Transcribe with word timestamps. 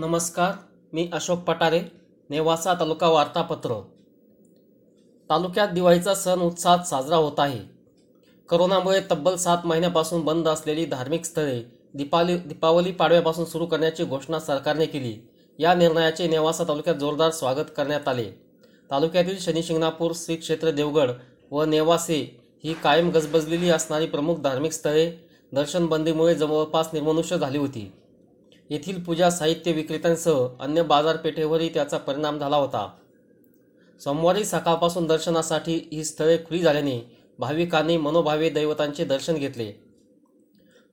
नमस्कार 0.00 0.52
मी 0.92 1.10
अशोक 1.12 1.38
पटारे 1.38 1.80
नेवासा 2.30 2.74
तालुका 2.74 3.08
वार्तापत्र. 3.08 3.82
तालुक्यात 5.30 5.68
दिवाळीचा 5.68 6.14
सण 6.14 6.40
उत्साहात 6.40 6.78
साजरा 6.78 7.16
होत 7.16 7.32
आहे. 7.38 7.58
करोनामुळे 8.48 9.00
तब्बल 9.10 9.34
सात 9.34 9.58
महिन्यापासून 9.64 10.24
बंद 10.24 10.48
असलेली 10.48 10.84
धार्मिक 10.84 11.24
स्थळे 11.24 11.62
दीपावली 11.94 12.38
दीपावली 12.38 12.92
पाडव्यापासून 12.92 13.44
सुरू 13.44 13.66
करण्याची 13.66 14.04
घोषणा 14.04 14.40
सरकारने 14.40 14.86
केली. 14.86 15.28
या 15.58 15.74
निर्णयाचे 15.74 16.28
नेवासा 16.28 16.64
तालुक्यात 16.68 16.96
जोरदार 16.96 17.30
स्वागत 17.30 17.66
करण्यात 17.76 18.08
आले. 18.08 18.30
तालुक्यातील 18.90 19.38
शनिशिंगणापूर 19.38 20.12
श्री 20.14 20.36
क्षेत्र 20.36 20.70
देवगड 20.70 21.10
व 21.50 21.64
नेवासे 21.64 22.40
ही 22.64 22.74
कायम 22.74 23.10
गजबजलेली 23.10 23.70
असणारी 23.70 24.06
प्रमुख 24.06 24.36
धार्मिक 24.36 24.72
स्थळे 24.72 25.12
दर्शनबंदीमुळे 25.52 26.34
जवळपास 26.34 26.88
निर्मनुष्य 26.92 27.38
झाली 27.38 27.58
होती. 27.58 27.92
येथील 28.70 29.02
पूजा 29.02 29.30
साहित्य 29.30 29.72
विक्रेत्यांसह 29.72 30.48
अन्य 30.60 30.82
बाजारपेठेवरही 30.82 31.68
त्याचा 31.68 31.98
परिणाम 31.98 32.38
झाला 32.38 32.56
होता. 32.56 32.90
सोमवारी 34.00 34.44
सकाळपासून 34.44 35.06
दर्शनासाठी 35.06 35.88
ही 35.92 36.04
स्थळे 36.04 36.38
खुली 36.38 36.58
झाल्याने 36.58 37.18
भाविकांनी 37.38 37.96
मनोभावे 37.96 38.50
दैवतांचे 38.50 39.04
दर्शन 39.04 39.34
घेतले. 39.34 39.72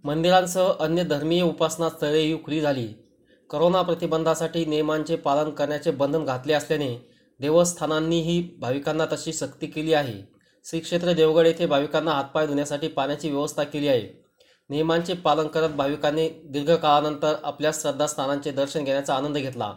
मंदिरांसह 0.04 0.72
अन्य 0.80 1.04
धर्मीय 1.04 1.42
उपासना 1.42 1.90
स्थळेही 1.90 2.44
खुली 2.44 2.62
झाली. 2.62 2.88
करोना 3.50 3.82
प्रतिबंधासाठी 3.82 4.66
नियमांचे 4.66 5.16
पालन 5.16 5.50
करण्याचे 5.50 5.92
बंधन 5.92 6.26
घातले 6.26 6.54
असल्याने 6.54 7.10
देवस्थानांनीही 7.40 8.42
भाविकांना 8.60 9.06
तशी 9.06 9.34
सक्ती 9.34 9.68
केली 9.68 9.94
आहे. 9.94 10.28
श्री 10.66 10.80
क्षेत्र 10.80 11.14
देवगड 11.14 11.46
येथे 11.46 11.66
भाविकांना 11.66 12.12
हातपाय 12.12 12.48
धुण्यासाठी 12.48 12.88
पाण्याची 12.88 13.30
व्यवस्था 13.30 13.64
केली 13.64 13.88
आहे. 13.88 14.25
नियमांचे 14.70 15.14
पालन 15.14 15.48
करत 15.48 15.70
भाविकांनी 15.70 16.30
दीर्घकाळानंतर 16.30 17.36
आपल्या 17.44 17.72
श्रद्धास्थानांचे 17.74 18.52
दर्शन 18.52 18.84
घेण्याचा 18.84 19.16
आनंद 19.16 19.38
घेतला. 19.38 19.74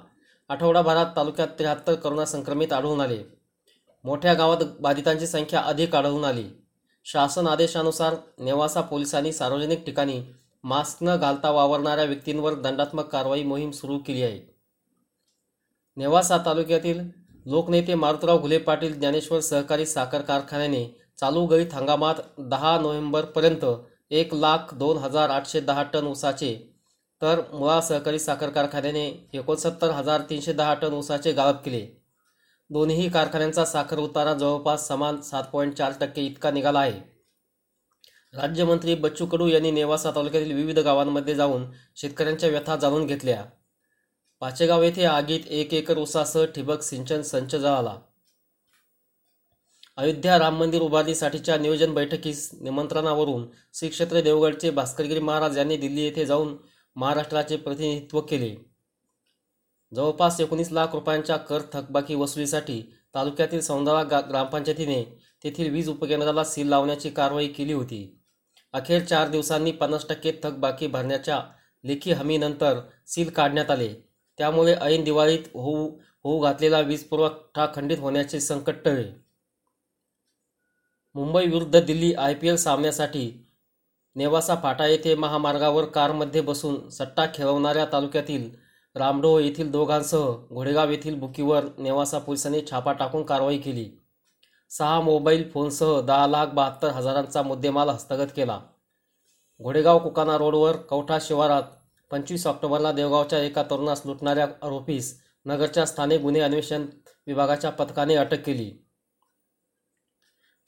आठवडाभरात 0.48 1.06
तालुक्यात 1.16 1.48
त्र्याहत्तर 1.48 1.94
करोना 1.94 2.24
संक्रमित 2.24 2.72
आढळून 2.72 3.00
आले. 3.00 3.18
मोठ्या 4.04 4.34
गावात 4.34 4.56
बाधितांची 4.80 5.26
संख्या 5.26 5.60
अधिक 5.60 5.94
आढळून 5.94 6.24
आली. 6.24 6.44
शासन 7.04 7.46
आदेशानुसार 7.46 8.14
नेवासा 8.38 8.80
पोलिसांनी 8.80 9.32
सार्वजनिक 9.32 9.84
ठिकाणी 9.86 10.20
मास्क 10.64 10.98
न 11.02 11.16
घालता 11.16 11.50
वावरणाऱ्या 11.50 12.04
व्यक्तींवर 12.04 12.54
दंडात्मक 12.54 13.08
कारवाई 13.08 13.42
मोहीम 13.42 13.70
सुरू 13.70 13.98
केली 13.98 14.22
आहे. 14.22 14.40
नेवासा 15.96 16.38
तालुक्यातील 16.38 17.00
लोकनेते 17.46 17.94
मारुतराव 17.94 18.38
घुले 18.38 18.58
पाटील 18.58 18.98
ज्ञानेश्वर 18.98 19.40
सहकारी 19.40 19.86
साखर 19.86 20.20
कारखान्याने 20.20 21.00
चालू 21.20 21.46
गळीत 21.46 21.74
हंगामात 21.74 22.14
दहा 22.38 22.78
नोव्हेंबरपर्यंत 22.78 23.64
एक 24.10 24.34
लाख 24.34 24.74
दोन 24.74 24.96
हजार 24.96 25.30
आठशे 25.30 25.60
दहा 25.60 25.82
टन 25.82 26.06
ऊसाचे. 26.06 26.54
तर 27.22 27.40
मुळा 27.52 27.80
सहकारी 27.80 28.18
साखर 28.18 28.50
कारखान्याने 28.50 29.28
एकोणसत्तर 29.32 29.90
हजार 29.90 30.20
तीनशे 30.20 30.52
दहा 30.52 30.74
टन 30.74 30.92
ऊसाचे 30.92 31.32
गाळप 31.32 31.62
केले. 31.64 31.86
दोन्ही 32.70 33.08
कारखान्यांचा 33.08 33.64
साखर 33.64 33.98
उतारा 33.98 34.34
जवळपास 34.34 34.88
समान 34.88 35.20
सात 35.20 35.44
पॉईंट 35.44 35.74
चार 35.74 35.92
टक्के 36.00 36.22
इतका 36.22 36.50
निघाला 36.50 36.80
आहे. 36.80 37.00
राज्यमंत्री 38.34 38.94
बच्चू 38.94 39.26
कडू 39.26 39.46
यांनी 39.46 39.70
नेवासा 39.70 40.10
तालुक्यातील 40.10 40.52
विविध 40.52 40.78
गावांमध्ये 40.78 41.34
जाऊन 41.34 41.64
शेतकऱ्यांच्या 41.96 42.48
व्यथा 42.48 42.76
जाणून 42.76 43.06
घेतल्या. 43.06 43.44
पाचेगाव 44.40 44.82
येथे 44.82 45.04
आगीत 45.04 45.40
एक 45.48 45.74
एकर 45.74 45.98
ऊसासह 45.98 46.44
ठिबक 46.44 46.82
सिंचन 46.82 47.22
संच 47.22 47.54
जळाला. 47.54 47.96
अयोध्या 49.98 50.38
राम 50.38 50.58
मंदिर 50.58 50.80
उभारणीसाठीच्या 50.82 51.56
नियोजन 51.58 51.94
बैठकीस 51.94 52.48
निमंत्रणावरून 52.62 53.46
श्री 53.74 53.88
क्षेत्र 53.88 54.20
देवगडचे 54.20 54.70
भास्करगिरी 54.70 55.20
महाराज 55.20 55.58
यांनी 55.58 55.76
दिल्ली 55.76 56.02
येथे 56.02 56.26
जाऊन 56.26 56.54
महाराष्ट्राचे 56.96 57.56
प्रतिनिधित्व 57.56 58.20
केले. 58.20 58.54
जवळपास 59.92 60.40
एकोणीस 60.40 60.70
लाख 60.72 60.94
रुपयांच्या 60.94 61.36
कर 61.36 61.62
थकबाकी 61.72 62.14
वसुलीसाठी 62.14 62.80
तालुक्यातील 63.14 63.60
सौंदळा 63.60 64.02
गा 64.02 64.20
ग्रामपंचायतीने 64.30 65.02
तेथील 65.44 65.72
वीज 65.72 65.88
उपकेंद्राला 65.88 66.44
सील 66.44 66.68
लावण्याची 66.68 67.10
कारवाई 67.10 67.48
केली 67.48 67.72
होती. 67.72 68.02
अखेर 68.74 69.04
चार 69.04 69.28
दिवसांनी 69.28 69.72
पन्नास 69.72 70.08
टक्के 70.08 70.32
थकबाकी 70.42 70.86
भरण्याच्या 70.86 71.42
लेखी 71.84 72.12
हमीनंतर 72.12 72.80
सील 73.06 73.30
काढण्यात 73.30 73.70
आले. 73.70 73.94
त्यामुळे 74.38 74.74
ऐन 74.74 75.04
दिवाळीत 75.04 75.54
होऊ 75.54 75.88
होऊ 76.24 76.40
घातलेला 76.40 76.80
वीज 76.80 77.04
पुरवठा 77.04 77.72
खंडित 77.74 77.98
होण्याचे 77.98 78.40
संकट 78.40 78.84
टळले. 78.84 79.27
मुंबई 81.18 81.46
विरुद्ध 81.46 81.76
दिल्ली 81.76 82.12
आय 82.14 82.34
पी 82.34 82.48
एल 82.48 82.56
सामन्यासाठी 82.56 83.22
नेवासा 84.16 84.54
फाटा 84.54 84.86
येथे 84.86 85.14
महामार्गावर 85.14 85.84
कारमध्ये 85.84 86.40
बसून 86.40 86.76
सट्टा 86.90 87.24
खेळवणाऱ्या 87.34 87.86
तालुक्यातील 87.92 88.48
रामडोह 88.96 89.40
येथील 89.40 89.70
दोघांसह 89.70 90.26
घोडेगाव 90.50 90.90
येथील 90.90 91.18
बुकीवर 91.20 91.64
नेवासा 91.78 92.18
पोलिसांनी 92.18 92.60
छापा 92.70 92.92
टाकून 92.92 93.22
कारवाई 93.22 93.58
केली. 93.58 93.88
सहा 94.70 95.00
मोबाईल 95.00 95.48
फोनसह 95.50 96.00
दहा 96.00 96.26
लाख 96.26 96.54
बहात्तर 96.54 96.88
हजारांचा 96.88 97.42
मुद्देमाल 97.42 97.88
हस्तगत 97.88 98.32
केला. 98.36 98.60
घोडेगाव 99.60 99.98
कुकाना 99.98 100.38
रोडवर 100.38 100.76
कवठा 100.90 101.18
शिवारात 101.20 101.76
पंचवीस 102.10 102.46
ऑक्टोबरला 102.46 102.92
देवगावच्या 102.92 103.38
एका 103.38 103.62
तरुणास 103.70 104.02
लुटणाऱ्या 104.06 104.46
आरोपीस 104.62 105.14
नगरच्या 105.46 105.86
स्थानिक 105.86 106.20
गुन्हे 106.20 106.42
अन्वेषण 106.42 106.86
विभागाच्या 107.26 107.70
पथकाने 107.70 108.16
अटक 108.16 108.44
केली. 108.46 108.70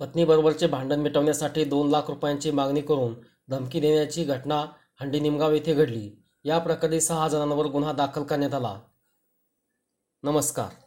पत्नीबरोबरचे 0.00 0.66
भांडण 0.66 1.00
मिटवण्यासाठी 1.00 1.64
दोन 1.64 1.88
लाख 1.88 2.02
रुपयांची 2.08 2.50
मागणी 2.50 2.80
करून 2.80 3.14
धमकी 3.48 3.80
देण्याची 3.80 4.24
घटना 4.24 4.66
हंडी 5.00 5.20
निमगाव 5.20 5.52
येथे 5.52 5.74
घडली. 5.74 6.22
या 6.44 6.58
प्रकरणी 6.58 7.00
सहा 7.00 7.28
जणांवर 7.28 7.66
गुन्हा 7.66 7.92
दाखल 7.92 8.22
करण्यात 8.22 8.54
आला. 8.54 8.80
नमस्कार. 10.22 10.79